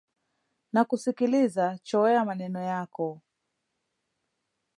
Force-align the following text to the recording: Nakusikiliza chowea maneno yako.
Nakusikiliza 0.73 1.65
chowea 1.87 2.25
maneno 2.25 2.59
yako. 2.61 3.21